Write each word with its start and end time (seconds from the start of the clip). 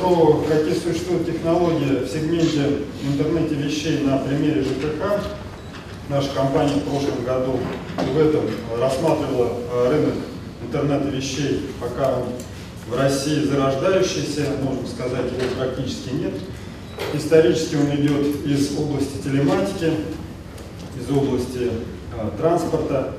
про 0.00 0.42
какие 0.48 0.74
существуют 0.74 1.26
технологии 1.26 2.04
в 2.04 2.08
сегменте 2.08 2.84
интернете 3.06 3.54
вещей 3.54 4.00
на 4.02 4.18
примере 4.18 4.62
ЖКХ. 4.62 5.22
Наша 6.08 6.30
компания 6.34 6.74
в 6.74 6.84
прошлом 6.84 7.24
году 7.24 7.58
в 7.96 8.18
этом 8.18 8.42
рассматривала 8.80 9.52
э, 9.72 9.90
рынок 9.90 10.14
интернета 10.62 11.08
вещей, 11.08 11.70
пока 11.80 12.18
он 12.18 12.28
в 12.88 12.98
России 12.98 13.44
зарождающийся, 13.44 14.46
можно 14.62 14.86
сказать, 14.88 15.26
его 15.26 15.54
практически 15.56 16.14
нет. 16.14 16.32
Исторически 17.14 17.76
он 17.76 17.94
идет 17.94 18.44
из 18.46 18.76
области 18.76 19.22
телематики, 19.22 19.92
из 20.98 21.10
области 21.10 21.70
э, 22.16 22.30
транспорта. 22.38 23.14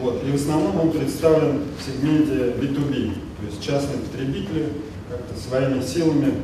Вот. 0.00 0.22
И 0.24 0.30
в 0.30 0.34
основном 0.34 0.80
он 0.80 0.90
представлен 0.90 1.62
в 1.78 1.84
сегменте 1.84 2.52
B2B, 2.60 3.14
то 3.14 3.46
есть 3.46 3.62
частные 3.62 3.98
потребители 3.98 4.68
как-то 5.08 5.38
своими 5.40 5.80
силами 5.82 6.34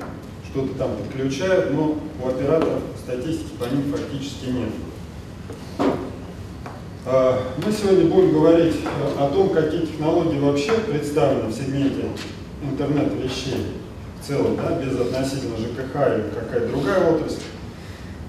что-то 0.50 0.74
там 0.74 0.96
подключают, 0.96 1.72
но 1.72 1.96
у 2.22 2.28
операторов 2.28 2.82
статистики 3.02 3.50
по 3.58 3.64
ним 3.64 3.92
фактически 3.92 4.46
нет. 4.46 4.68
А, 7.06 7.42
мы 7.64 7.72
сегодня 7.72 8.06
будем 8.06 8.32
говорить 8.32 8.76
о 9.18 9.28
том, 9.28 9.50
какие 9.50 9.86
технологии 9.86 10.38
вообще 10.38 10.72
представлены 10.72 11.48
в 11.48 11.52
сегменте 11.52 12.06
интернета 12.62 13.14
вещей 13.16 13.66
в 14.20 14.26
целом, 14.26 14.56
да, 14.56 14.72
без 14.72 15.00
относительно 15.00 15.56
ЖКХ 15.56 15.94
или 15.94 16.30
какая-то 16.34 16.68
другая 16.68 17.12
отрасль. 17.12 17.40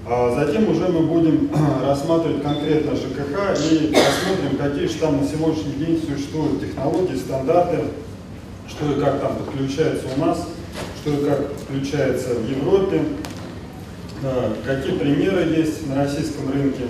А 0.06 0.34
затем 0.34 0.68
уже 0.68 0.88
мы 0.88 1.06
будем 1.06 1.50
рассматривать 1.82 2.42
конкретно 2.42 2.96
ЖКХ 2.96 3.58
и 3.70 3.94
посмотрим, 3.94 4.56
какие 4.58 4.86
же 4.86 4.94
там 4.94 5.20
на 5.20 5.28
сегодняшний 5.28 5.74
день 5.74 6.02
существуют 6.02 6.60
технологии, 6.60 7.16
стандарты, 7.16 7.78
что 8.72 8.92
и 8.92 9.00
как 9.00 9.20
там 9.20 9.36
подключается 9.36 10.06
у 10.16 10.20
нас, 10.20 10.48
что 11.00 11.14
и 11.14 11.24
как 11.24 11.52
подключается 11.52 12.34
в 12.34 12.48
Европе, 12.48 13.02
какие 14.64 14.96
примеры 14.96 15.42
есть 15.42 15.86
на 15.88 15.96
российском 15.96 16.52
рынке, 16.52 16.84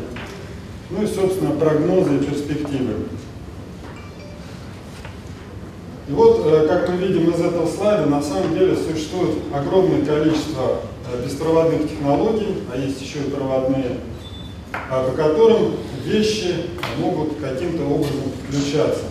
ну 0.90 1.02
и, 1.02 1.06
собственно, 1.06 1.52
прогнозы 1.52 2.16
и 2.16 2.24
перспективы. 2.24 2.94
И 6.08 6.12
вот, 6.12 6.42
э, 6.44 6.66
как 6.68 6.88
мы 6.88 6.96
видим 6.96 7.30
из 7.30 7.40
этого 7.40 7.66
слайда, 7.66 8.06
на 8.06 8.20
самом 8.20 8.52
деле 8.54 8.76
существует 8.76 9.36
огромное 9.54 10.04
количество 10.04 10.80
э, 11.10 11.24
беспроводных 11.24 11.88
технологий, 11.88 12.58
а 12.72 12.76
есть 12.76 13.00
еще 13.00 13.20
и 13.20 13.30
проводные, 13.30 13.98
а, 14.90 15.08
по 15.08 15.16
которым 15.16 15.76
вещи 16.04 16.66
могут 16.98 17.38
каким-то 17.40 17.84
образом 17.84 18.30
подключаться. 18.42 19.04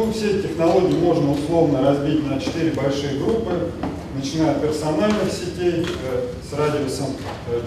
Ну, 0.00 0.10
все 0.14 0.40
технологии 0.40 0.96
можно 0.96 1.32
условно 1.32 1.82
разбить 1.82 2.26
на 2.26 2.40
четыре 2.40 2.70
большие 2.70 3.18
группы, 3.18 3.70
начиная 4.16 4.52
от 4.52 4.62
персональных 4.62 5.30
сетей 5.30 5.84
э, 5.84 6.26
с 6.42 6.54
радиусом 6.54 7.08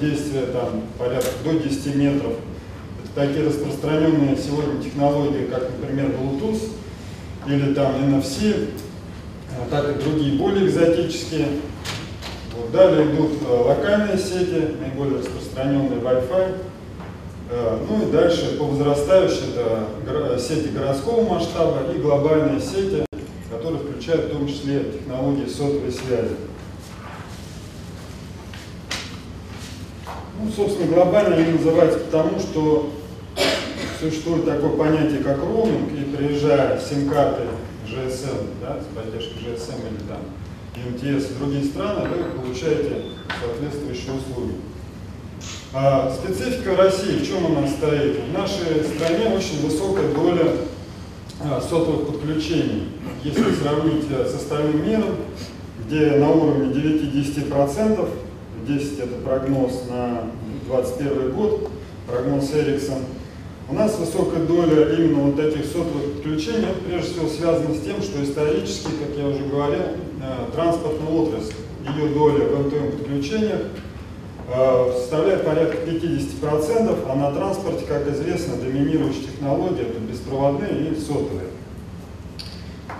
действия 0.02 0.48
там, 0.48 0.82
порядка 0.98 1.30
до 1.44 1.60
10 1.60 1.96
метров. 1.96 2.34
Это 3.04 3.28
такие 3.28 3.46
распространенные 3.46 4.36
сегодня 4.36 4.82
технологии, 4.82 5.46
как, 5.46 5.70
например, 5.80 6.08
Bluetooth, 6.08 6.72
или 7.46 7.72
там 7.76 7.98
NFC, 7.98 8.70
а 9.52 9.70
так 9.70 9.96
и 9.96 10.04
другие 10.04 10.36
более 10.36 10.66
экзотические. 10.66 11.50
Вот, 12.58 12.72
далее 12.72 13.14
идут 13.14 13.44
э, 13.48 13.48
локальные 13.48 14.18
сети, 14.18 14.76
наиболее 14.82 15.20
распространенные 15.20 16.00
Wi-Fi. 16.00 16.56
Э, 17.50 17.86
ну 17.88 18.08
и 18.08 18.12
дальше 18.12 18.58
по 18.58 18.66
возрастающей 18.66 19.54
это 19.54 20.40
сети 20.40 20.70
городского 20.70 21.28
масштаба 21.28 21.92
и 21.94 22.00
глобальные 22.00 22.60
сети, 22.60 23.06
которые 23.52 23.82
включают 23.82 24.26
в 24.26 24.32
том 24.32 24.48
числе 24.48 24.84
технологии 24.84 25.48
сотовой 25.48 25.92
связи. 25.92 26.36
Ну, 30.42 30.52
собственно, 30.52 30.92
глобально 30.92 31.36
они 31.38 31.54
называются 31.54 32.00
потому, 32.00 32.40
что 32.40 32.92
существует 34.00 34.46
такое 34.46 34.72
понятие, 34.72 35.24
как 35.24 35.38
роуминг, 35.38 35.92
и 35.94 36.16
приезжая 36.16 36.80
с 36.80 36.90
сим-картой 36.90 37.46
GSM, 37.88 38.48
да, 38.62 38.80
с 38.82 38.96
поддержкой 38.96 39.40
GSM 39.40 39.80
или 39.90 40.08
там 40.08 40.22
МТС 40.76 41.30
в 41.30 41.40
другие 41.40 41.64
страны, 41.64 42.10
вы 42.10 42.42
получаете 42.42 43.04
соответствующие 43.40 44.14
услуги. 44.14 44.56
А 45.76 46.12
специфика 46.12 46.76
России 46.76 47.18
в 47.18 47.28
чем 47.28 47.48
она 47.48 47.68
стоит? 47.68 48.20
В 48.20 48.32
нашей 48.32 48.84
стране 48.96 49.36
очень 49.36 49.66
высокая 49.66 50.08
доля 50.14 50.52
а, 51.42 51.60
сотовых 51.60 52.10
подключений. 52.10 52.90
Если 53.24 53.56
сравнить 53.56 54.06
э, 54.12 54.24
с 54.24 54.36
остальным 54.36 54.86
миром, 54.86 55.16
где 55.84 56.12
на 56.12 56.30
уровне 56.30 56.72
9-10%, 56.74 58.08
10 58.68 59.00
это 59.00 59.16
прогноз 59.26 59.86
на 59.90 60.30
2021 60.68 61.32
год, 61.32 61.72
прогноз 62.08 62.54
Эриксон, 62.54 63.00
у 63.68 63.74
нас 63.74 63.98
высокая 63.98 64.44
доля 64.46 64.94
именно 64.94 65.24
вот 65.24 65.40
этих 65.40 65.66
сотовых 65.66 66.14
подключений, 66.14 66.68
это 66.70 66.82
прежде 66.88 67.14
всего 67.14 67.28
связано 67.28 67.74
с 67.74 67.80
тем, 67.82 68.00
что 68.04 68.24
исторически, 68.24 68.90
как 68.90 69.18
я 69.18 69.28
уже 69.28 69.44
говорил, 69.46 69.82
э, 70.22 70.52
транспортная 70.54 71.10
отрасль, 71.10 71.54
ее 71.98 72.10
доля 72.14 72.46
в 72.46 72.68
МТМ 72.68 72.98
подключениях 72.98 73.62
э, 73.62 73.93
составляет 75.00 75.46
порядка 75.46 75.78
50%, 75.78 76.98
а 77.10 77.16
на 77.16 77.32
транспорте, 77.32 77.86
как 77.86 78.08
известно, 78.10 78.56
доминирующие 78.58 79.24
технологии 79.24 79.82
это 79.82 80.00
беспроводные 80.00 80.90
и 80.90 81.00
сотовые. 81.00 81.48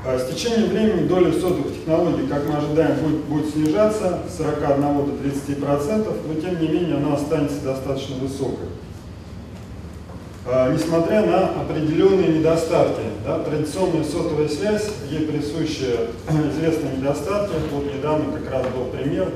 А 0.06 0.20
с 0.20 0.34
течением 0.34 0.70
времени 0.70 1.08
доля 1.08 1.32
сотовых 1.32 1.74
технологий, 1.74 2.28
как 2.28 2.46
мы 2.46 2.58
ожидаем, 2.58 2.98
будет, 3.00 3.24
будет 3.26 3.54
снижаться 3.54 4.20
с 4.30 4.38
41 4.38 4.82
до 4.82 5.12
30%, 5.24 6.18
но 6.28 6.42
тем 6.42 6.60
не 6.60 6.68
менее 6.68 6.98
она 6.98 7.16
останется 7.16 7.62
достаточно 7.62 8.16
высокой. 8.18 8.68
А, 10.46 10.74
несмотря 10.74 11.26
на 11.26 11.62
определенные 11.62 12.40
недостатки. 12.40 13.02
Да, 13.26 13.40
традиционная 13.40 14.04
сотовая 14.04 14.50
связь, 14.50 14.90
ей 15.10 15.26
присущи 15.26 15.96
известные 16.52 16.98
недостатки. 16.98 17.56
Вот 17.72 17.86
недавно 17.86 18.38
как 18.38 18.52
раз 18.52 18.66
был 18.76 18.86
пример, 18.86 19.30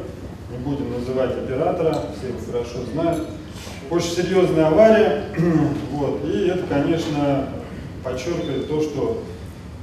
не 0.49 0.57
будем 0.57 0.91
называть 0.91 1.31
оператора, 1.31 1.95
все 2.17 2.29
его 2.29 2.39
хорошо 2.45 2.85
знают. 2.93 3.27
Очень 3.89 4.11
серьезная 4.11 4.67
авария, 4.67 5.23
вот, 5.91 6.21
и 6.25 6.47
это, 6.47 6.63
конечно, 6.67 7.49
подчеркивает 8.03 8.67
то, 8.67 8.81
что 8.81 9.23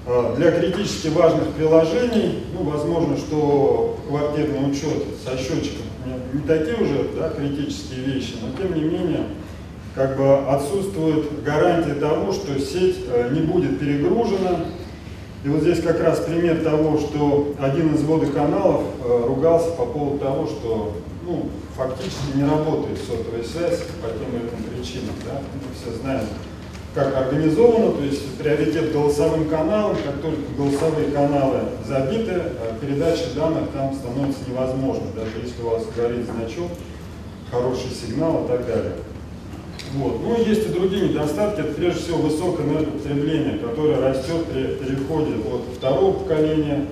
а, 0.06 0.34
для 0.36 0.52
критически 0.52 1.08
важных 1.08 1.48
приложений, 1.52 2.44
ну, 2.52 2.64
возможно, 2.64 3.16
что 3.16 3.98
квартирный 4.08 4.70
учет 4.70 5.04
со 5.24 5.36
счетчиком 5.38 5.86
не, 6.04 6.40
не 6.40 6.46
такие 6.46 6.76
уже 6.76 7.08
да, 7.16 7.30
критические 7.30 8.00
вещи, 8.00 8.34
но 8.42 8.48
тем 8.60 8.74
не 8.74 8.82
менее 8.82 9.26
как 9.94 10.16
бы 10.16 10.38
отсутствует 10.48 11.42
гарантия 11.44 11.94
того, 11.94 12.32
что 12.32 12.58
сеть 12.58 12.98
э, 13.08 13.30
не 13.32 13.40
будет 13.40 13.78
перегружена. 13.78 14.66
И 15.44 15.48
вот 15.48 15.60
здесь 15.60 15.82
как 15.82 16.00
раз 16.00 16.20
пример 16.20 16.62
того, 16.64 16.98
что 16.98 17.54
один 17.60 17.94
из 17.94 18.02
водоканалов 18.02 18.82
э, 19.04 19.24
ругался 19.26 19.72
по 19.72 19.84
поводу 19.84 20.18
того, 20.18 20.46
что 20.46 20.94
ну, 21.26 21.50
фактически 21.76 22.36
не 22.36 22.44
работает 22.44 22.98
сотовая 22.98 23.44
связь 23.44 23.80
по 24.00 24.08
тем 24.08 24.30
или 24.32 24.48
иным 24.48 24.62
причинам. 24.74 25.14
Да? 25.26 25.42
Мы 25.52 25.74
все 25.76 26.00
знаем, 26.00 26.24
как 26.94 27.14
организовано, 27.14 27.92
то 27.92 28.04
есть 28.04 28.38
приоритет 28.38 28.92
голосовым 28.94 29.46
каналам, 29.50 29.96
как 29.96 30.22
только 30.22 30.40
голосовые 30.56 31.10
каналы 31.10 31.60
забиты, 31.86 32.32
э, 32.32 32.78
передача 32.80 33.34
данных 33.36 33.68
там 33.74 33.92
становится 33.92 34.48
невозможной, 34.48 35.12
даже 35.14 35.44
если 35.44 35.62
у 35.62 35.68
вас 35.68 35.82
горит 35.94 36.24
значок, 36.24 36.70
хороший 37.50 37.90
сигнал 37.90 38.44
и 38.44 38.48
так 38.48 38.66
далее. 38.66 38.94
Вот. 39.94 40.20
Ну 40.22 40.44
есть 40.44 40.66
и 40.66 40.72
другие 40.72 41.08
недостатки, 41.08 41.60
это 41.60 41.72
прежде 41.74 42.00
всего 42.00 42.18
высокое 42.18 42.66
энергопотребление, 42.66 43.58
которое 43.58 44.00
растет 44.00 44.44
при 44.46 44.74
переходе 44.74 45.34
от 45.36 45.76
второго 45.76 46.18
поколения 46.18 46.86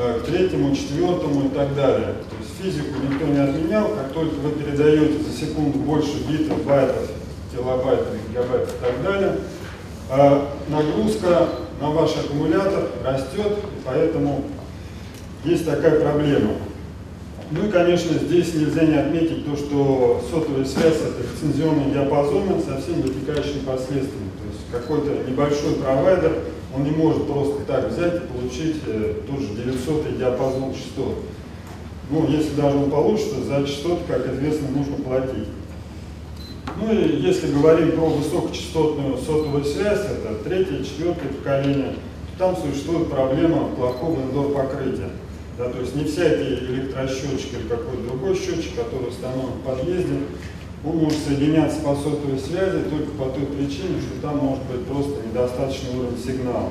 э, 0.00 0.18
к 0.18 0.26
третьему, 0.26 0.74
четвертому 0.74 1.46
и 1.46 1.48
так 1.50 1.76
далее. 1.76 2.14
То 2.28 2.36
есть 2.40 2.60
физику 2.60 2.98
никто 3.08 3.26
не 3.26 3.38
отменял, 3.38 3.88
как 3.90 4.12
только 4.12 4.34
вы 4.36 4.50
передаете 4.52 5.22
за 5.22 5.30
секунду 5.30 5.78
больше 5.78 6.18
битов, 6.28 6.64
байтов, 6.64 7.08
килобайтов, 7.54 8.08
гигабайтов 8.28 8.74
и 8.74 8.84
так 8.84 9.02
далее, 9.04 9.38
э, 10.10 10.40
нагрузка 10.68 11.48
на 11.80 11.90
ваш 11.90 12.16
аккумулятор 12.16 12.88
растет, 13.04 13.52
и 13.58 13.82
поэтому 13.84 14.42
есть 15.44 15.64
такая 15.64 16.00
проблема. 16.00 16.54
Ну 17.54 17.66
и, 17.66 17.70
конечно, 17.70 18.18
здесь 18.18 18.54
нельзя 18.54 18.84
не 18.84 18.94
отметить 18.94 19.44
то, 19.44 19.54
что 19.54 20.24
сотовая 20.30 20.64
связь– 20.64 20.96
это 21.06 21.22
лицензионные 21.22 21.90
диапазоны 21.90 22.58
со 22.62 22.80
всеми 22.80 23.02
вытекающими 23.02 23.60
последствиями. 23.66 24.30
То 24.40 24.48
есть 24.48 24.64
какой-то 24.72 25.30
небольшой 25.30 25.74
провайдер, 25.74 26.38
он 26.74 26.84
не 26.84 26.92
может 26.92 27.26
просто 27.26 27.60
так 27.66 27.90
взять 27.90 28.22
и 28.22 28.26
получить 28.26 28.76
э, 28.86 29.16
тот 29.26 29.40
же 29.40 29.48
900 29.48 30.16
диапазон 30.16 30.72
частот. 30.72 31.18
Ну, 32.10 32.26
если 32.26 32.54
даже 32.54 32.78
он 32.78 32.90
получится, 32.90 33.42
за 33.42 33.66
частоты, 33.66 34.00
как 34.08 34.32
известно, 34.32 34.68
нужно 34.68 34.96
платить. 35.04 35.48
Ну 36.80 36.90
и 36.90 37.20
если 37.20 37.52
говорим 37.52 37.92
про 37.92 38.06
высокочастотную 38.06 39.18
сотовую 39.18 39.64
связь, 39.66 40.00
это 40.00 40.42
третье, 40.42 40.82
четвертое 40.84 41.28
поколение, 41.28 41.96
то 42.38 42.46
там 42.46 42.56
существует 42.56 43.10
проблема 43.10 43.68
плохого 43.76 44.22
индор 44.22 44.52
покрытия. 44.54 45.10
Да, 45.62 45.68
то 45.68 45.78
есть 45.78 45.94
не 45.94 46.04
всякий 46.04 46.54
электросчетчик 46.66 47.52
или 47.54 47.68
какой-то 47.68 48.02
другой 48.02 48.34
счетчик, 48.34 48.74
который 48.74 49.10
установлен 49.10 49.52
в 49.52 49.64
подъезде, 49.64 50.14
он 50.84 50.96
может 50.96 51.18
соединяться 51.20 51.80
по 51.82 51.94
сотовой 51.94 52.36
связи 52.40 52.82
только 52.90 53.12
по 53.12 53.26
той 53.26 53.46
причине, 53.46 54.00
что 54.00 54.20
там 54.20 54.38
может 54.38 54.64
быть 54.64 54.84
просто 54.86 55.20
недостаточный 55.24 56.00
уровень 56.00 56.18
сигнала. 56.18 56.70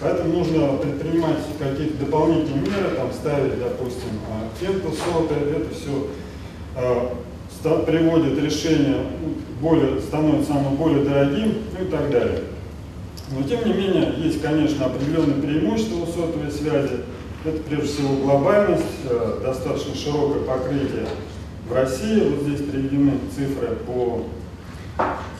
Поэтому 0.00 0.38
нужно 0.38 0.78
предпринимать 0.78 1.36
какие-то 1.58 1.98
дополнительные 1.98 2.62
меры, 2.62 2.96
там 2.96 3.12
ставить, 3.12 3.58
допустим, 3.58 4.08
кенту 4.58 4.90
сотовый, 4.90 5.56
это 5.56 5.74
все 5.74 6.06
э, 6.76 7.84
приводит 7.84 8.42
решение, 8.42 9.04
более, 9.60 10.00
становится 10.00 10.54
оно 10.54 10.70
более 10.70 11.04
дорогим 11.04 11.56
ну 11.78 11.86
и 11.86 11.90
так 11.90 12.10
далее. 12.10 12.40
Но 13.36 13.46
тем 13.46 13.66
не 13.66 13.74
менее, 13.74 14.14
есть, 14.16 14.40
конечно, 14.40 14.86
определенные 14.86 15.42
преимущества 15.42 15.96
у 15.96 16.06
сотовой 16.06 16.50
связи. 16.50 17.00
Это 17.42 17.58
прежде 17.62 17.86
всего 17.86 18.16
глобальность, 18.16 18.84
э, 19.08 19.40
достаточно 19.42 19.94
широкое 19.94 20.42
покрытие 20.42 21.06
в 21.66 21.72
России. 21.72 22.28
Вот 22.28 22.42
здесь 22.42 22.68
приведены 22.68 23.12
цифры 23.34 23.76
по 23.86 24.26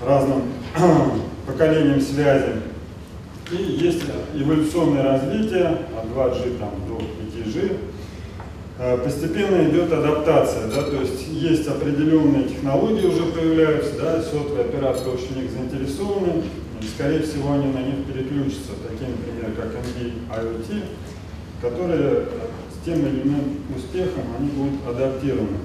разным 0.07 0.45
поколениям 1.47 2.01
связи. 2.01 2.53
И 3.53 3.57
есть 3.57 4.03
эволюционное 4.35 5.03
развитие 5.03 5.67
от 5.67 6.07
2G 6.07 6.59
там, 6.59 6.71
до 6.89 7.03
5G. 7.03 7.77
Э, 8.79 8.97
постепенно 8.97 9.69
идет 9.69 9.93
адаптация, 9.93 10.69
да, 10.69 10.83
то 10.83 11.03
есть 11.03 11.29
есть 11.29 11.69
определенные 11.69 12.45
технологии 12.45 13.09
уже 13.09 13.25
появляются, 13.25 14.01
да, 14.01 14.23
сотовые 14.23 14.65
операторы 14.65 15.11
очень 15.11 15.35
в 15.35 15.37
них 15.37 15.51
заинтересованы, 15.51 16.45
и 16.81 16.87
скорее 16.87 17.21
всего 17.21 17.53
они 17.53 17.67
на 17.67 17.83
них 17.83 18.07
переключатся, 18.07 18.73
такие, 18.89 19.11
например, 19.11 19.55
как 19.55 19.75
MD 19.75 20.13
IoT, 20.31 20.83
которые 21.61 22.27
с 22.71 22.85
тем 22.85 23.01
или 23.07 23.23
иным 23.23 23.59
успехом 23.77 24.23
они 24.39 24.49
будут 24.51 24.87
адаптированы. 24.89 25.59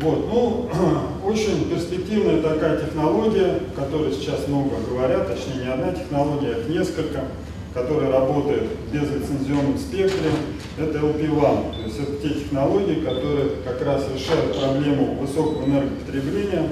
Вот, 0.00 0.26
ну, 0.26 0.70
очень 1.24 1.70
перспективная 1.70 2.42
такая 2.42 2.80
технология, 2.80 3.60
о 3.76 3.80
которой 3.80 4.12
сейчас 4.12 4.48
много 4.48 4.76
говорят, 4.88 5.28
точнее 5.28 5.64
не 5.64 5.72
одна 5.72 5.92
технология, 5.92 6.56
а 6.56 6.68
несколько, 6.68 7.24
которая 7.72 8.10
работает 8.10 8.64
без 8.92 9.02
лицензионном 9.02 9.78
спектре, 9.78 10.30
это 10.78 10.98
LP1. 10.98 11.74
То 11.76 11.82
есть 11.84 12.00
это 12.00 12.16
те 12.16 12.34
технологии, 12.40 13.04
которые 13.04 13.50
как 13.64 13.84
раз 13.84 14.04
решают 14.12 14.58
проблему 14.58 15.14
высокого 15.20 15.64
энергопотребления, 15.64 16.68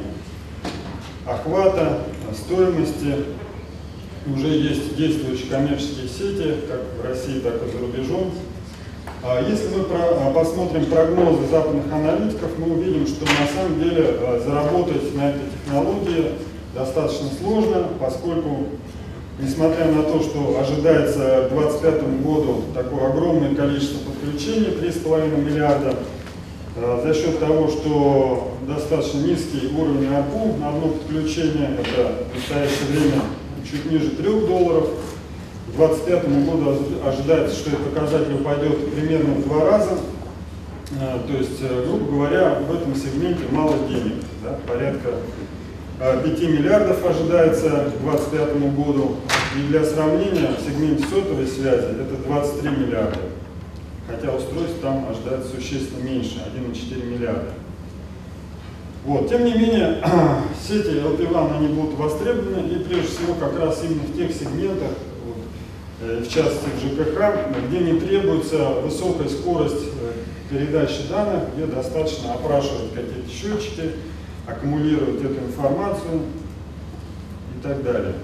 охвата, 1.26 2.00
стоимости. 2.35 3.14
Уже 4.27 4.49
есть 4.49 4.97
действующие 4.97 5.51
коммерческие 5.51 6.09
сети, 6.09 6.55
как 6.69 6.81
в 6.99 7.09
России, 7.09 7.41
так 7.41 7.55
и 7.55 7.73
за 7.73 7.79
рубежом, 7.79 8.33
а 9.25 9.41
если 9.41 9.69
мы 9.69 9.85
а, 9.89 10.33
посмотрим 10.33 10.87
прогнозы 10.87 11.47
западных 11.49 11.85
аналитиков, 11.93 12.51
мы 12.59 12.75
увидим, 12.75 13.07
что 13.07 13.25
на 13.25 13.47
самом 13.55 13.81
деле 13.81 14.17
а, 14.19 14.43
заработать 14.45 15.15
на 15.15 15.31
этой 15.31 15.43
технологии 15.49 16.33
достаточно 16.75 17.29
сложно, 17.41 17.87
поскольку, 18.01 18.67
несмотря 19.41 19.85
на 19.87 20.03
то, 20.03 20.21
что 20.21 20.59
ожидается 20.61 21.49
к 21.49 21.55
2025 21.55 22.23
году 22.25 22.63
такое 22.75 23.11
огромное 23.11 23.55
количество 23.55 23.99
подключений, 24.11 24.77
3,5 24.83 25.41
миллиарда, 25.41 25.95
за 27.05 27.15
счет 27.15 27.39
того, 27.39 27.69
что 27.69 28.55
достаточно 28.67 29.19
низкий 29.19 29.69
уровень 29.77 30.09
ARPU 30.09 30.59
на 30.59 30.71
одно 30.71 30.89
подключение, 30.89 31.79
это 31.79 32.25
в 32.33 32.35
настоящее 32.35 32.87
время 32.91 33.23
чуть 33.69 33.91
ниже 33.91 34.11
3 34.11 34.25
долларов, 34.25 34.88
к 35.69 35.76
2025 35.76 36.47
году 36.47 36.76
ожидается, 37.05 37.56
что 37.56 37.70
этот 37.70 37.94
показатель 37.94 38.35
упадет 38.35 38.94
примерно 38.94 39.35
в 39.35 39.44
два 39.44 39.70
раза. 39.70 39.99
А, 41.00 41.25
то 41.26 41.32
есть, 41.32 41.62
э, 41.62 41.87
грубо 41.87 42.12
говоря, 42.12 42.59
в 42.69 42.75
этом 42.75 42.94
сегменте 42.94 43.44
мало 43.50 43.75
денег, 43.88 44.17
да, 44.43 44.59
порядка 44.67 45.09
5 45.99 46.43
а, 46.43 46.47
миллиардов 46.47 47.05
ожидается 47.06 47.69
к 47.69 48.03
2025 48.03 48.75
году. 48.75 49.17
И 49.56 49.69
для 49.69 49.85
сравнения, 49.85 50.50
в 50.59 50.61
сегменте 50.61 51.05
сотовой 51.05 51.47
связи 51.47 51.87
это 52.00 52.17
23 52.26 52.70
миллиарда. 52.70 53.20
Хотя 54.09 54.35
устройств 54.35 54.81
там 54.82 55.06
ожидается 55.09 55.55
существенно 55.55 56.03
меньше, 56.03 56.43
1,4 56.55 57.06
миллиарда. 57.06 57.50
Вот. 59.04 59.28
Тем 59.28 59.44
не 59.44 59.52
менее, 59.52 60.02
сети 60.66 60.99
LPWAN 60.99 61.58
они 61.58 61.69
будут 61.69 61.94
востребованы 61.94 62.69
и 62.69 62.78
прежде 62.84 63.08
всего 63.08 63.34
как 63.34 63.58
раз 63.58 63.82
именно 63.84 64.02
в 64.02 64.16
тех 64.16 64.32
сегментах, 64.32 64.93
Э, 66.04 66.20
в 66.20 66.28
частности 66.28 66.66
в 66.75 66.81
ЖКХ, 66.81 67.69
где 67.69 67.78
не 67.78 68.00
требуется 68.00 68.70
высокая 68.82 69.28
скорость 69.28 69.84
э, 70.00 70.12
передачи 70.50 71.08
данных, 71.08 71.54
где 71.54 71.66
достаточно 71.66 72.34
опрашивать 72.34 72.93
какие-то 72.93 73.31
счетчики, 73.31 73.93
аккумулировать 74.44 75.22
эту 75.22 75.46
информацию 75.46 76.22
и 77.56 77.62
так 77.62 77.84
далее. 77.84 78.14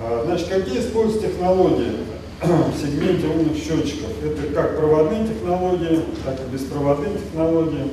А, 0.00 0.22
значит, 0.26 0.46
какие 0.46 0.78
используются 0.78 1.28
технологии 1.28 1.90
в 2.42 2.80
сегменте 2.80 3.26
умных 3.26 3.56
счетчиков? 3.56 4.10
Это 4.22 4.54
как 4.54 4.78
проводные 4.78 5.26
технологии, 5.26 6.02
так 6.24 6.38
и 6.38 6.52
беспроводные 6.52 7.18
технологии. 7.18 7.90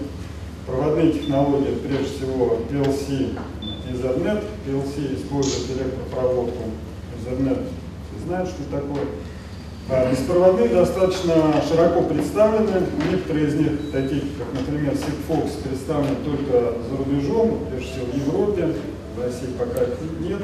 Проводные 0.65 1.11
технологии, 1.11 1.75
прежде 1.83 2.05
всего, 2.05 2.59
PLC 2.69 3.35
и 3.61 3.93
Ethernet. 3.93 4.43
PLC 4.65 5.15
использует 5.15 5.71
электропроводку, 5.71 6.63
Ethernet 7.17 7.59
знают, 8.25 8.49
что 8.49 8.63
такое. 8.71 9.05
А 9.89 10.09
беспроводные 10.09 10.69
достаточно 10.69 11.61
широко 11.67 12.03
представлены. 12.03 12.87
Некоторые 13.11 13.47
из 13.47 13.55
них, 13.55 13.91
такие 13.91 14.21
как, 14.37 14.61
например, 14.61 14.93
Sigfox, 14.93 15.61
представлены 15.61 16.15
только 16.23 16.75
за 16.89 16.97
рубежом, 16.97 17.59
прежде 17.69 17.91
всего 17.91 18.05
в 18.05 18.15
Европе, 18.15 18.75
в 19.15 19.21
России 19.21 19.47
пока 19.59 19.83
их 19.83 19.97
нет. 20.21 20.41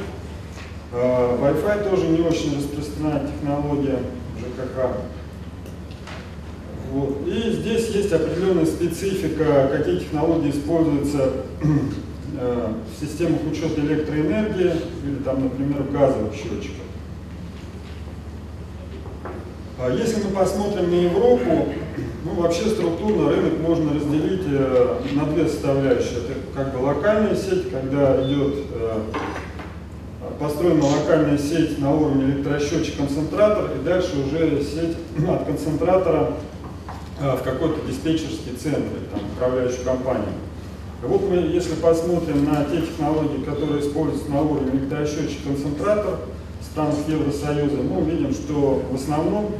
А, 0.91 1.37
Wi-Fi 1.41 1.89
тоже 1.89 2.07
не 2.07 2.19
очень 2.19 2.57
распространенная 2.57 3.27
технология 3.27 3.99
ЖКХ. 4.39 4.97
Вот. 6.91 7.27
И 7.27 7.51
здесь 7.51 7.89
есть 7.89 8.11
определенная 8.11 8.65
специфика, 8.65 9.69
какие 9.71 9.99
технологии 9.99 10.49
используются 10.49 11.33
э, 12.39 12.73
в 12.91 12.99
системах 12.99 13.41
учета 13.51 13.81
электроэнергии 13.81 14.73
или 15.05 15.23
там, 15.23 15.43
например, 15.43 15.83
в 15.83 15.91
газовых 15.91 16.33
счетчиках. 16.33 16.85
Если 19.97 20.21
мы 20.23 20.31
посмотрим 20.31 20.91
на 20.91 20.95
Европу, 20.95 21.69
ну, 22.25 22.33
вообще 22.41 22.65
структурно 22.65 23.29
рынок 23.29 23.59
можно 23.59 23.93
разделить 23.93 24.41
э, 24.51 24.95
на 25.13 25.25
две 25.27 25.47
составляющие. 25.47 26.19
Это 26.19 26.33
как 26.53 26.73
бы 26.73 26.83
локальная 26.83 27.35
сеть, 27.35 27.71
когда 27.71 28.21
идет 28.25 28.55
э, 28.73 28.99
построена 30.37 30.83
локальная 30.85 31.37
сеть 31.37 31.79
на 31.79 31.95
уровне 31.95 32.25
электросчетчик-концентратор, 32.25 33.71
и 33.79 33.85
дальше 33.85 34.17
уже 34.19 34.61
сеть 34.63 34.97
от 35.29 35.45
концентратора 35.45 36.33
в 37.19 37.43
какой-то 37.43 37.85
диспетчерский 37.87 38.53
центр, 38.61 38.99
там, 39.11 39.21
управляющую 39.35 39.83
компанию. 39.83 40.33
Вот 41.01 41.29
мы, 41.29 41.35
если 41.35 41.75
посмотрим 41.75 42.45
на 42.45 42.65
те 42.65 42.81
технологии, 42.81 43.43
которые 43.43 43.81
используются 43.81 44.29
на 44.31 44.41
уровне 44.41 44.71
электросчетчик-концентратор, 44.71 46.19
странах 46.71 46.95
Евросоюза, 47.07 47.77
мы 47.77 48.01
увидим, 48.01 48.33
что 48.33 48.83
в 48.91 48.95
основном 48.95 49.55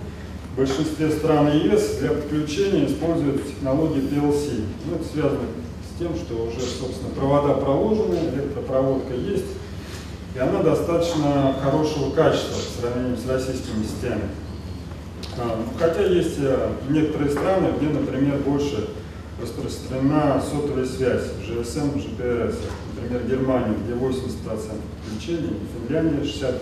в 0.54 0.58
большинстве 0.58 1.10
стран 1.12 1.52
ЕС 1.52 1.98
для 2.00 2.10
подключения 2.10 2.86
используют 2.86 3.48
технологии 3.48 4.02
PLC. 4.02 4.64
Ну, 4.86 4.96
это 4.96 5.06
связано 5.06 5.42
с 5.84 6.00
тем, 6.00 6.16
что 6.16 6.44
уже, 6.44 6.60
собственно, 6.60 7.10
провода 7.16 7.56
проложены, 7.56 8.18
электропроводка 8.34 9.14
есть, 9.14 9.46
и 10.36 10.40
она 10.40 10.62
достаточно 10.62 11.56
хорошего 11.62 12.12
качества 12.12 12.56
по 12.56 12.82
сравнению 12.82 13.18
с 13.18 13.28
российскими 13.28 13.84
сетями. 13.84 14.30
А, 15.42 15.64
хотя 15.80 16.02
есть 16.02 16.38
э, 16.40 16.72
некоторые 16.90 17.32
страны, 17.32 17.70
где, 17.78 17.88
например, 17.90 18.40
больше 18.40 18.90
распространена 19.42 20.42
сотовая 20.42 20.86
связь, 20.86 21.32
GSM, 21.48 21.96
GPRS. 21.96 22.56
Например, 22.96 23.24
Германия, 23.26 23.76
где 23.84 23.94
80% 23.94 24.28
подключений, 24.44 25.58
Финляндия 25.88 26.24
60%. 26.24 26.60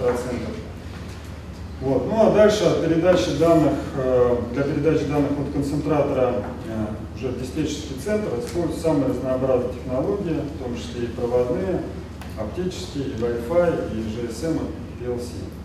Вот. 1.81 2.07
Ну 2.07 2.27
а 2.27 2.33
дальше 2.33 2.63
от 2.65 2.83
передачи 2.83 3.37
данных, 3.39 3.73
э, 3.95 4.35
для 4.53 4.63
передачи 4.63 5.05
данных 5.05 5.31
от 5.31 5.53
концентратора 5.53 6.43
э, 6.67 6.85
уже 7.15 7.29
в 7.29 7.41
диспетчерский 7.41 7.97
центр 8.03 8.27
используются 8.39 8.81
самые 8.81 9.09
разнообразные 9.09 9.73
технологии, 9.73 10.41
в 10.55 10.63
том 10.63 10.75
числе 10.75 11.05
и 11.05 11.07
проводные, 11.07 11.81
оптические, 12.39 13.05
и 13.05 13.21
Wi-Fi, 13.21 13.91
и 13.93 14.27
GSM, 14.27 14.59
и 14.59 15.03
PLC. 15.03 15.56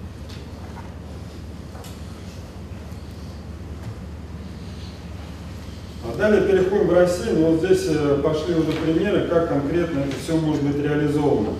Далее 6.17 6.43
переходим 6.43 6.89
в 6.89 6.93
Россию, 6.93 7.41
но 7.41 7.53
вот 7.53 7.65
здесь 7.65 7.87
э, 7.89 8.21
пошли 8.23 8.55
уже 8.55 8.73
примеры, 8.73 9.29
как 9.29 9.49
конкретно 9.49 10.01
это 10.01 10.15
все 10.23 10.37
может 10.37 10.63
быть 10.63 10.83
реализовано. 10.83 11.51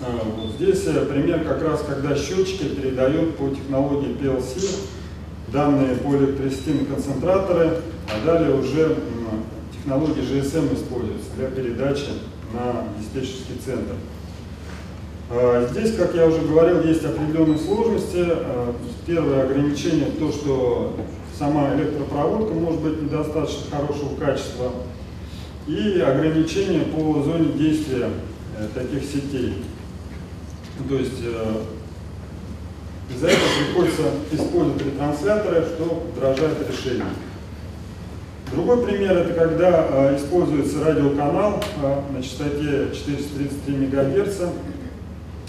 А, 0.00 0.22
вот 0.36 0.52
здесь 0.54 0.86
э, 0.86 1.06
пример 1.06 1.44
как 1.44 1.62
раз, 1.62 1.82
когда 1.86 2.14
счетчики 2.14 2.64
передают 2.64 3.36
по 3.36 3.48
технологии 3.48 4.16
PLC 4.16 4.64
данные 5.52 5.96
по 5.96 6.14
электросистеме 6.16 6.84
концентраторы, 6.84 7.78
а 8.06 8.26
далее 8.26 8.54
уже 8.54 8.96
технологии 9.72 10.22
GSM 10.22 10.74
используются 10.74 11.30
для 11.36 11.48
передачи 11.48 12.08
на 12.52 12.84
диспетчерский 12.98 13.56
центр. 13.64 13.94
А, 15.30 15.66
здесь, 15.70 15.94
как 15.96 16.14
я 16.14 16.26
уже 16.26 16.40
говорил, 16.40 16.82
есть 16.82 17.04
определенные 17.04 17.58
сложности. 17.58 18.24
А, 18.26 18.74
первое 19.06 19.44
ограничение 19.44 20.10
то, 20.18 20.30
что 20.30 20.94
сама 21.38 21.74
электропроводка 21.74 22.52
может 22.52 22.80
быть 22.80 23.02
недостаточно 23.02 23.76
хорошего 23.76 24.16
качества. 24.16 24.72
И 25.66 26.00
ограничения 26.00 26.80
по 26.80 27.22
зоне 27.22 27.52
действия 27.52 28.10
э, 28.56 28.68
таких 28.74 29.04
сетей. 29.04 29.62
То 30.88 30.94
есть 30.96 31.20
э, 31.22 31.62
из-за 33.14 33.28
этого 33.28 33.48
приходится 33.66 34.02
использовать 34.32 34.86
ретрансляторы, 34.86 35.66
что 35.66 36.06
дорожает 36.16 36.56
решение. 36.68 37.04
Другой 38.50 38.84
пример 38.86 39.18
это 39.18 39.34
когда 39.34 39.86
э, 39.90 40.16
используется 40.16 40.82
радиоканал 40.82 41.62
на 42.12 42.22
частоте 42.22 42.88
433 42.94 43.76
МГц, 43.76 44.40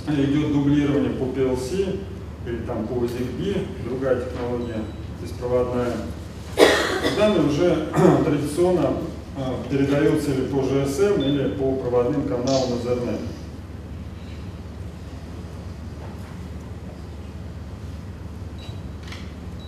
идет 0.09 0.51
дублирование 0.51 1.11
по 1.11 1.23
PLC 1.25 1.99
или 2.45 2.57
там 2.67 2.85
по 2.87 2.95
ZigBee, 2.95 3.65
другая 3.85 4.21
технология 4.21 4.83
беспроводная. 5.21 5.93
Данные 7.17 7.47
уже 7.47 7.87
традиционно 8.25 8.93
э, 9.37 9.41
передаются 9.69 10.31
или 10.31 10.45
по 10.47 10.57
GSM, 10.57 11.23
или 11.23 11.49
по 11.55 11.75
проводным 11.75 12.23
каналам 12.23 12.73
Ethernet. 12.73 13.19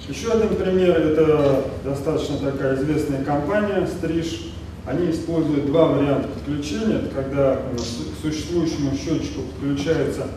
Еще 0.08 0.31
один 0.34 0.55
пример, 0.55 0.98
это 0.98 1.65
достаточно 1.86 2.38
такая 2.38 2.75
известная 2.75 3.24
компания 3.24 3.88
Стриж. 3.88 4.51
Они 4.86 5.10
используют 5.10 5.67
два 5.67 5.86
варианта 5.86 6.27
подключения. 6.27 6.96
Это 6.96 7.15
когда 7.15 7.55
к 7.55 8.22
существующему 8.22 8.91
счетчику 8.98 9.43
подключается 9.43 10.27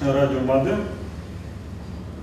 радиомодем, 0.00 0.84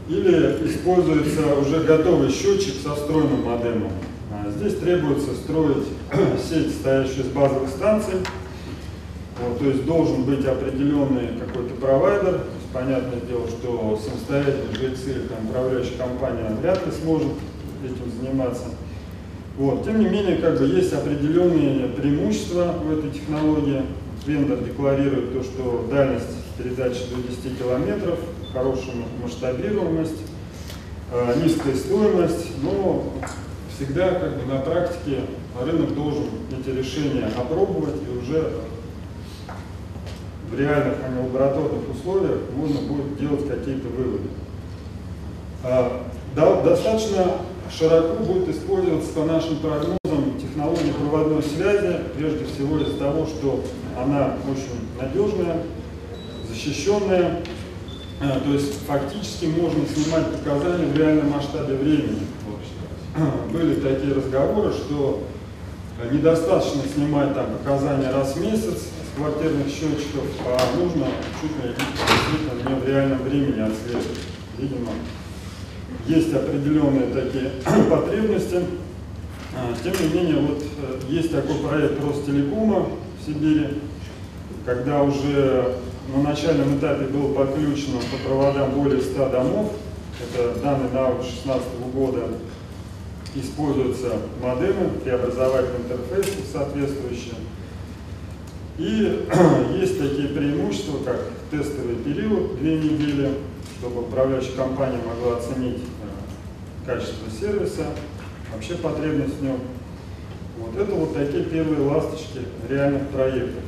или 0.08 0.68
используется 0.68 1.56
уже 1.56 1.82
готовый 1.82 2.30
счетчик 2.30 2.76
со 2.84 2.96
встроенным 2.96 3.44
модемом. 3.44 3.92
А 4.32 4.50
здесь 4.52 4.76
требуется 4.76 5.34
строить 5.36 5.88
сеть, 6.50 6.74
состоящую 6.74 7.26
из 7.26 7.32
базовых 7.32 7.70
станций. 7.70 8.16
Вот, 9.40 9.60
то 9.60 9.66
есть 9.66 9.86
должен 9.86 10.24
быть 10.24 10.46
определенный 10.46 11.30
какой-то 11.40 11.74
провайдер, 11.76 12.42
понятное 12.72 13.20
дело, 13.22 13.48
что 13.48 14.00
самостоятельно 14.04 14.76
жильцы 14.76 15.22
там, 15.30 15.50
управляющая 15.50 15.98
компания 15.98 16.50
вряд 16.62 16.86
ли 16.86 16.92
сможет 16.92 17.32
этим 17.84 18.12
заниматься. 18.20 18.66
Вот. 19.58 19.86
Тем 19.86 20.00
не 20.00 20.10
менее, 20.10 20.38
как 20.38 20.60
бы 20.60 20.66
есть 20.66 20.92
определенные 20.94 21.88
преимущества 21.90 22.76
в 22.84 22.92
этой 22.92 23.12
технологии. 23.12 23.84
Вендор 24.26 24.60
декларирует 24.60 25.34
то, 25.34 25.44
что 25.44 25.88
дальность 25.92 26.26
передачи 26.58 27.02
до 27.14 27.22
10 27.28 27.60
километров, 27.60 28.20
хорошая 28.54 28.96
масштабируемость, 29.22 30.22
э, 31.12 31.42
низкая 31.44 31.76
стоимость, 31.76 32.52
но 32.62 33.06
всегда 33.76 34.12
как 34.12 34.38
бы 34.38 34.54
на 34.54 34.60
практике 34.60 35.22
рынок 35.60 35.96
должен 35.96 36.26
эти 36.52 36.76
решения 36.76 37.26
опробовать 37.36 37.96
и 38.08 38.18
уже 38.18 38.52
в 40.52 40.60
реальных, 40.60 40.98
а 41.04 41.10
не 41.10 41.28
лабораторных 41.28 41.90
условиях 41.92 42.40
можно 42.56 42.80
будет 42.82 43.18
делать 43.20 43.48
какие-то 43.48 43.88
выводы. 43.88 44.28
Да, 46.36 46.62
достаточно 46.62 47.38
широко 47.72 48.24
будет 48.24 48.50
использоваться 48.50 49.14
по 49.14 49.24
нашим 49.26 49.58
прогнозам 49.58 50.40
технология 50.40 50.94
проводной 50.94 51.42
связи, 51.42 52.02
прежде 52.18 52.46
всего 52.46 52.78
из-за 52.80 52.98
того, 52.98 53.26
что 53.26 53.64
она 53.98 54.36
очень 54.52 55.00
надежная, 55.00 55.64
защищенная, 56.50 57.42
то 58.30 58.54
есть 58.54 58.86
фактически 58.88 59.46
можно 59.46 59.86
снимать 59.86 60.32
показания 60.32 60.86
в 60.86 60.98
реальном 60.98 61.32
масштабе 61.32 61.76
времени. 61.76 62.22
Были 63.54 63.76
такие 63.76 64.14
разговоры, 64.14 64.72
что 64.72 65.24
недостаточно 66.12 66.82
снимать 66.94 67.34
там 67.34 67.48
показания 67.58 68.12
раз 68.12 68.36
в 68.36 68.42
месяц, 68.42 68.90
квартирных 69.16 69.68
счетчиков, 69.68 70.26
а 70.46 70.76
нужно 70.78 71.08
чуть 71.40 71.52
ли 71.64 71.74
действительно 71.76 72.70
не 72.70 72.82
в 72.82 72.88
реальном 72.88 73.20
времени 73.20 73.60
отслеживать. 73.62 74.20
Видимо, 74.58 74.92
есть 76.08 76.34
определенные 76.34 77.08
такие 77.14 77.52
потребности. 77.90 78.62
А, 79.56 79.72
тем 79.84 79.94
не 80.02 80.14
менее, 80.14 80.42
вот 80.42 80.64
э, 80.64 81.00
есть 81.10 81.32
такой 81.32 81.56
проект 81.58 82.04
Ростелекома 82.04 82.88
в 83.20 83.26
Сибири, 83.26 83.82
когда 84.66 85.04
уже 85.04 85.76
на 86.08 86.22
начальном 86.22 86.78
этапе 86.78 87.06
было 87.06 87.34
подключено 87.34 88.00
по 88.00 88.28
проводам 88.28 88.72
более 88.72 89.02
100 89.02 89.30
домов, 89.30 89.72
это 90.22 90.60
данные 90.60 90.90
на 90.92 91.12
2016 91.14 91.68
года, 91.94 92.28
используются 93.36 94.18
модемы, 94.42 94.90
преобразовательные 95.04 95.82
интерфейсы 95.84 96.40
соответствующие. 96.52 97.36
И 98.78 99.28
есть 99.80 100.00
такие 100.00 100.30
преимущества, 100.30 101.00
как 101.06 101.22
тестовый 101.52 101.96
период, 101.96 102.58
две 102.60 102.78
недели, 102.78 103.34
чтобы 103.80 104.02
управляющая 104.02 104.56
компания 104.56 105.00
могла 105.06 105.38
оценить 105.38 105.78
э, 105.78 106.86
качество 106.86 107.30
сервиса, 107.30 107.86
вообще 108.54 108.76
потребность 108.76 109.40
в 109.40 109.44
нем. 109.44 109.60
Вот 110.58 110.76
это 110.80 110.94
вот 110.94 111.14
такие 111.14 111.44
первые 111.46 111.82
ласточки 111.82 112.40
реальных 112.70 113.10
проектов. 113.10 113.64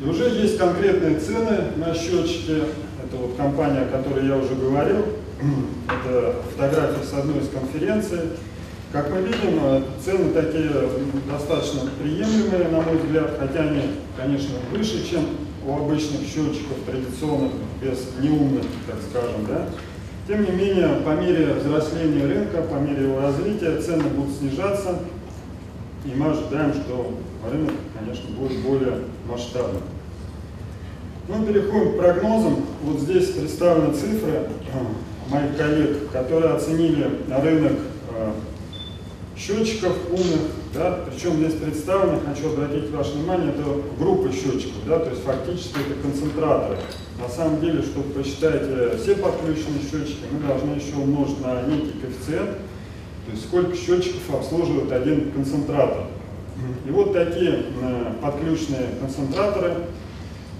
И 0.00 0.04
уже 0.04 0.24
есть 0.28 0.58
конкретные 0.58 1.18
цены 1.20 1.58
на 1.76 1.94
счетчики. 1.94 2.64
Это 3.04 3.16
вот 3.16 3.36
компания, 3.36 3.82
о 3.82 3.86
которой 3.86 4.26
я 4.26 4.36
уже 4.36 4.54
говорил. 4.54 5.04
Это 5.88 6.34
фотография 6.50 7.04
с 7.04 7.12
одной 7.12 7.38
из 7.38 7.48
конференций. 7.48 8.20
Как 8.90 9.10
мы 9.10 9.22
видим, 9.22 9.58
э, 9.62 9.82
цены 10.04 10.32
такие 10.32 10.70
достаточно 11.30 11.80
приемлемые, 12.00 12.68
на 12.68 12.80
мой 12.80 12.96
взгляд, 12.96 13.36
хотя 13.38 13.60
они, 13.68 13.82
конечно, 14.16 14.54
выше, 14.72 15.08
чем 15.08 15.26
у 15.66 15.76
обычных 15.76 16.20
счетчиков 16.22 16.76
традиционных, 16.86 17.52
без 17.82 18.06
неумных, 18.20 18.64
так 18.86 18.96
скажем, 19.10 19.46
да. 19.48 19.68
Тем 20.26 20.44
не 20.44 20.50
менее, 20.52 21.00
по 21.04 21.10
мере 21.10 21.54
взросления 21.54 22.24
рынка, 22.24 22.62
по 22.62 22.76
мере 22.76 23.04
его 23.04 23.20
развития, 23.20 23.80
цены 23.80 24.04
будут 24.04 24.36
снижаться, 24.36 25.00
и 26.04 26.14
мы 26.14 26.30
ожидаем, 26.30 26.72
что 26.72 27.18
рынок, 27.50 27.72
конечно, 27.98 28.30
будет 28.36 28.58
более 28.60 28.98
масштабным. 29.28 29.82
Ну, 31.26 31.46
переходим 31.46 31.92
к 31.92 31.96
прогнозам. 31.96 32.66
Вот 32.82 33.00
здесь 33.00 33.30
представлены 33.30 33.94
цифры 33.94 34.30
э, 34.30 35.30
моих 35.30 35.56
коллег, 35.56 36.10
которые 36.12 36.52
оценили 36.52 37.20
рынок 37.30 37.72
э, 38.10 38.32
счетчиков 39.36 39.96
умных, 40.10 40.50
да, 40.74 41.00
причем 41.08 41.36
здесь 41.36 41.54
представлены, 41.54 42.18
хочу 42.26 42.52
обратить 42.52 42.90
ваше 42.90 43.12
внимание, 43.12 43.50
это 43.50 43.64
группы 43.98 44.32
счетчиков, 44.32 44.86
да, 44.86 44.98
то 44.98 45.10
есть 45.10 45.22
фактически 45.22 45.76
это 45.78 46.00
концентраторы. 46.02 46.78
На 47.20 47.28
самом 47.28 47.60
деле, 47.60 47.82
чтобы 47.82 48.12
посчитать 48.12 48.62
все 49.00 49.14
подключенные 49.14 49.80
счетчики, 49.80 50.24
мы 50.30 50.46
должны 50.46 50.74
еще 50.74 50.96
умножить 50.96 51.40
на 51.40 51.62
некий 51.62 51.92
коэффициент, 52.00 52.50
то 53.26 53.32
есть 53.32 53.44
сколько 53.44 53.76
счетчиков 53.76 54.34
обслуживает 54.34 54.92
один 54.92 55.30
концентратор. 55.30 56.06
И 56.86 56.90
вот 56.90 57.12
такие 57.12 57.64
э, 57.82 58.12
подключенные 58.22 58.90
концентраторы, 59.00 59.74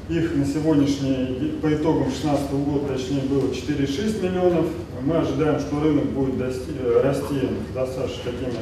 их 0.08 0.34
на 0.34 0.44
сегодняшний, 0.44 1.52
по 1.62 1.72
итогам 1.72 2.04
2016 2.04 2.50
года, 2.52 2.94
точнее, 2.94 3.22
было 3.22 3.48
4,6 3.50 4.22
миллионов. 4.22 4.66
Мы 5.02 5.16
ожидаем, 5.16 5.58
что 5.60 5.80
рынок 5.80 6.06
будет 6.06 6.38
дости, 6.38 6.72
э, 6.78 7.00
расти 7.02 7.48
достаточно 7.74 8.32
такими 8.32 8.58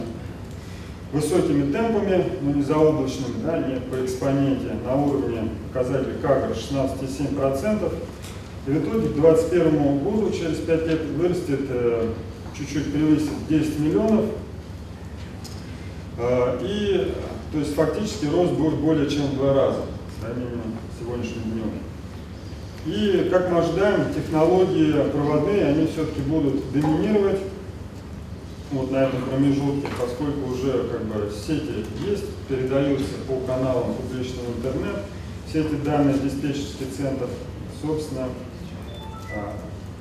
высокими 1.13 1.73
темпами, 1.73 2.25
но 2.41 2.53
не 2.53 2.63
заоблачными, 2.63 3.43
да, 3.45 3.59
не 3.59 3.81
по 3.81 4.05
экспоненте, 4.05 4.77
на 4.85 4.95
уровне 4.95 5.49
показателя 5.73 6.15
КАГР 6.23 6.55
16,7%. 6.55 7.93
И 8.67 8.71
в 8.71 8.79
итоге 8.79 9.09
к 9.09 9.15
2021 9.15 9.99
году, 9.99 10.31
через 10.31 10.59
5 10.59 10.87
лет, 10.87 11.01
вырастет, 11.17 11.61
э, 11.69 12.09
чуть-чуть 12.57 12.93
превысит 12.93 13.31
10 13.49 13.79
миллионов. 13.81 14.27
И, 16.19 17.15
то 17.53 17.59
есть, 17.59 17.75
фактически 17.75 18.27
рост 18.27 18.53
будет 18.53 18.75
более 18.75 19.09
чем 19.09 19.27
в 19.27 19.37
два 19.37 19.55
раза 19.55 19.83
сравнении 20.23 20.61
сегодняшним 20.99 21.43
днем. 21.43 21.73
И, 22.87 23.29
как 23.31 23.51
мы 23.51 23.59
ожидаем, 23.59 24.13
технологии 24.15 24.93
проводные, 25.11 25.67
они 25.67 25.87
все-таки 25.87 26.21
будут 26.21 26.73
доминировать 26.73 27.41
вот 28.71 28.91
на 28.91 29.05
этом 29.05 29.23
промежутке, 29.23 29.89
поскольку 30.01 30.53
уже 30.53 30.89
как 30.89 31.05
бы 31.05 31.31
сети 31.31 31.85
есть, 32.09 32.25
передаются 32.49 33.15
по 33.29 33.41
каналам 33.47 33.95
публичного 33.95 34.47
интернет, 34.57 34.97
все 35.49 35.61
эти 35.61 35.75
данные 35.85 36.19
диспетчерский 36.19 36.87
центр, 36.97 37.27
собственно, 37.83 38.29
а, 39.35 39.53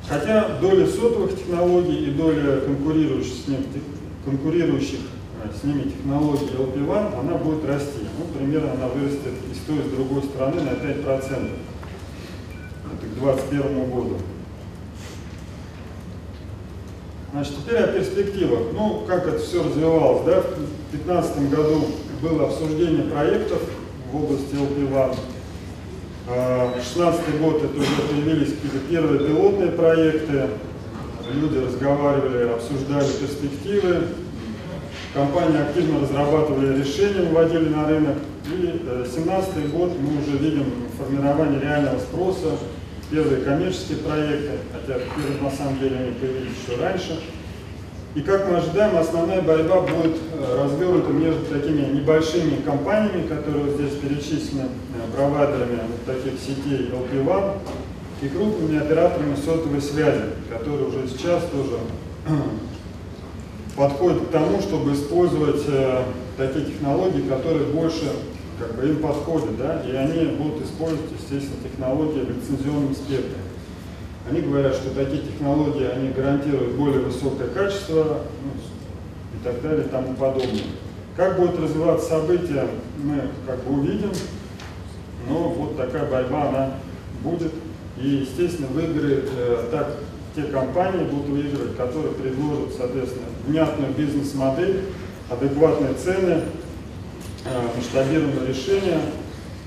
Хотя 0.07 0.57
доля 0.59 0.87
сотовых 0.87 1.37
технологий 1.37 2.07
и 2.07 2.11
доля 2.11 2.61
конкурирующих 2.61 3.33
с, 3.45 3.47
ним, 3.47 3.65
конкурирующих 4.25 4.99
с 5.49 5.63
ними 5.63 5.83
технологий 5.83 6.49
LP1, 6.53 7.19
она 7.19 7.35
будет 7.35 7.65
расти. 7.65 8.07
Ну, 8.17 8.25
примерно 8.37 8.73
она 8.73 8.87
вырастет 8.87 9.33
и 9.49 9.53
с 9.53 9.59
той, 9.65 9.79
с 9.79 9.91
другой 9.93 10.23
стороны 10.23 10.61
на 10.61 10.71
5%. 10.71 11.49
Это 12.93 13.05
к 13.05 13.19
2021 13.19 13.91
году. 13.91 14.17
Значит, 17.31 17.53
теперь 17.57 17.77
о 17.77 17.87
перспективах. 17.87 18.59
Ну, 18.73 19.05
как 19.07 19.27
это 19.27 19.39
все 19.39 19.63
развивалось, 19.63 20.25
да? 20.25 20.41
В 20.41 20.91
2015 20.91 21.49
году 21.49 21.85
было 22.21 22.45
обсуждение 22.47 23.03
проектов 23.03 23.61
в 24.11 24.15
области 24.15 24.53
LP1. 24.53 25.15
2016 26.27 27.41
год 27.41 27.63
это 27.63 27.79
уже 27.79 28.01
появились 28.09 28.53
какие-то 28.53 28.79
первые 28.89 29.19
пилотные 29.19 29.71
проекты, 29.71 30.49
люди 31.33 31.57
разговаривали, 31.57 32.49
обсуждали 32.49 33.07
перспективы, 33.07 34.03
компании 35.13 35.61
активно 35.61 36.01
разрабатывали 36.01 36.79
решения, 36.79 37.27
выводили 37.27 37.69
на 37.69 37.87
рынок. 37.87 38.17
И 38.45 38.79
2017 38.83 39.71
год 39.71 39.91
мы 39.99 40.21
уже 40.21 40.37
видим 40.37 40.65
формирование 40.97 41.61
реального 41.61 41.99
спроса, 41.99 42.57
первые 43.09 43.43
коммерческие 43.43 43.99
проекты, 43.99 44.51
хотя 44.71 44.99
первые 44.99 45.41
на 45.41 45.51
самом 45.51 45.79
деле 45.79 45.97
они 45.97 46.11
появились 46.11 46.53
еще 46.65 46.81
раньше. 46.81 47.19
И 48.13 48.21
как 48.21 48.49
мы 48.49 48.57
ожидаем, 48.57 48.97
основная 48.97 49.41
борьба 49.41 49.81
будет 49.81 50.17
э, 50.33 50.63
развернута 50.63 51.11
между 51.11 51.45
такими 51.45 51.85
небольшими 51.93 52.57
компаниями, 52.57 53.25
которые 53.25 53.73
здесь 53.73 53.93
перечислены, 54.01 54.63
э, 54.63 55.15
провайдерами 55.15 55.79
вот 55.87 56.05
таких 56.05 56.37
сетей 56.37 56.91
LP1 56.91 57.57
и 58.21 58.27
крупными 58.27 58.79
операторами 58.79 59.35
сотовой 59.35 59.81
связи, 59.81 60.23
которые 60.49 60.87
уже 60.87 61.07
сейчас 61.07 61.43
тоже 61.53 61.77
подходят 63.81 64.27
к 64.27 64.29
тому, 64.29 64.61
чтобы 64.61 64.93
использовать 64.93 65.63
э, 65.67 66.03
такие 66.37 66.65
технологии, 66.65 67.27
которые 67.27 67.65
больше 67.65 68.11
как 68.59 68.75
бы 68.75 68.87
им 68.87 68.97
подходят, 68.97 69.57
да, 69.57 69.81
и 69.81 69.95
они 69.95 70.35
будут 70.35 70.65
использовать, 70.65 71.11
естественно, 71.19 71.63
технологии 71.63 72.19
в 72.19 72.29
лицензионном 72.29 72.93
спектре. 72.93 73.41
Они 74.29 74.41
говорят, 74.41 74.75
что 74.75 74.93
такие 74.93 75.23
технологии, 75.23 75.85
они 75.85 76.09
гарантируют 76.09 76.75
более 76.75 76.99
высокое 76.99 77.47
качество 77.47 78.19
ну, 78.43 78.51
и 79.33 79.43
так 79.43 79.59
далее 79.63 79.87
и 79.87 79.89
тому 79.89 80.13
подобное. 80.13 80.61
Как 81.17 81.39
будет 81.39 81.59
развиваться 81.59 82.07
события, 82.07 82.67
мы 83.03 83.29
как 83.47 83.63
бы 83.63 83.79
увидим, 83.79 84.11
но 85.27 85.49
вот 85.49 85.75
такая 85.75 86.07
борьба, 86.07 86.49
она 86.49 86.73
будет. 87.23 87.51
И, 87.99 88.27
естественно, 88.29 88.67
выиграет 88.67 89.27
э, 89.35 89.69
так 89.71 89.97
те 90.35 90.43
компании 90.43 91.03
будут 91.05 91.29
выигрывать, 91.29 91.75
которые 91.75 92.13
предложат, 92.13 92.75
соответственно, 92.77 93.25
внятную 93.45 93.93
бизнес-модель, 93.93 94.85
адекватные 95.29 95.93
цены, 95.93 96.43
э, 97.45 97.67
масштабируемые 97.75 98.47
решения, 98.47 98.99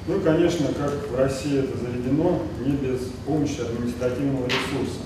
ну 0.06 0.18
и, 0.18 0.22
конечно, 0.22 0.66
как 0.68 1.10
в 1.10 1.16
России 1.16 1.60
это 1.60 1.78
заведено, 1.78 2.42
не 2.64 2.72
без 2.72 3.00
помощи 3.26 3.60
административного 3.60 4.44
ресурса. 4.46 5.00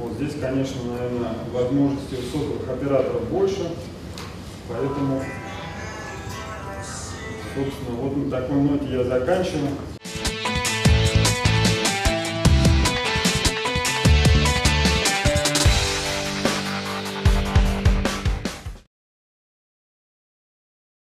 Вот 0.00 0.14
здесь, 0.14 0.34
конечно, 0.40 0.80
наверное, 0.84 1.34
возможностей 1.52 2.16
у 2.16 2.36
сотовых 2.36 2.68
операторов 2.68 3.28
больше, 3.28 3.70
поэтому, 4.68 5.22
собственно, 7.54 7.96
вот 8.00 8.16
на 8.16 8.30
такой 8.30 8.56
ноте 8.56 8.86
я 8.90 9.04
заканчиваю. 9.04 9.68